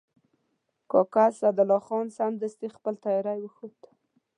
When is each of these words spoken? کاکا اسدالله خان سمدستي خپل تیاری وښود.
کاکا 0.91 1.23
اسدالله 1.31 1.79
خان 1.87 2.05
سمدستي 2.17 2.67
خپل 2.75 2.93
تیاری 3.03 3.39
وښود. 3.41 3.77